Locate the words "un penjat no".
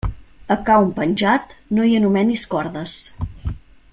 0.85-1.85